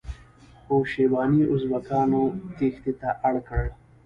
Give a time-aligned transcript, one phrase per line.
[0.63, 2.23] خو شیباني ازبکانو
[2.57, 3.63] تیښتې ته اړ کړ.